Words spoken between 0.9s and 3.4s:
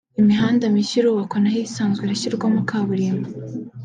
irubakwa naho ihasanzwe irashyirwamo kaburimbo